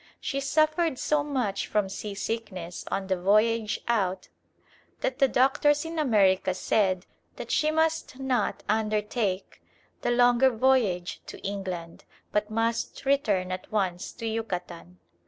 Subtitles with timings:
[0.19, 4.29] She suffered so much from seasickness on the voyage out
[5.01, 9.61] that the doctors in America said that she must not undertake
[10.01, 14.97] the longer voyage to England, but must return at once to Yucatan.